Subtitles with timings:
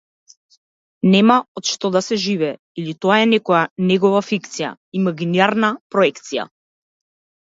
[1.15, 3.61] Нема од што да се живее, или тоа е некоја
[3.91, 6.47] негова фикција, имагинарна проекција.